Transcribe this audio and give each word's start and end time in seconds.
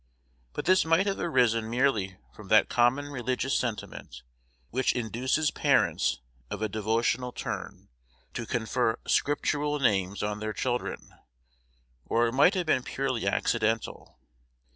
But 0.53 0.65
this 0.65 0.83
might 0.83 1.05
have 1.05 1.19
arisen 1.19 1.69
merely 1.69 2.17
from 2.33 2.47
that 2.47 2.69
common 2.69 3.09
religious 3.09 3.55
sentiment 3.55 4.23
which 4.71 4.93
induces 4.93 5.51
parents 5.51 6.21
of 6.49 6.63
a 6.63 6.67
devotional 6.67 7.31
turn 7.31 7.87
to 8.33 8.47
confer 8.47 8.97
scriptural 9.05 9.77
names 9.79 10.23
on 10.23 10.39
their 10.39 10.53
children, 10.53 11.13
or 12.07 12.25
it 12.25 12.33
might 12.33 12.55
have 12.55 12.65
been 12.65 12.81
purely 12.81 13.27
accidental. 13.27 14.17